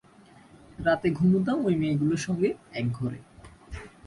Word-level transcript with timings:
রাতে 0.79 1.07
ঘুমুতাম 1.09 1.57
ঐ 1.65 1.71
মেয়েগুলির 1.75 2.17
সঙ্গে 2.17 2.49
এক 2.73 2.85
ঘরে। 2.91 3.19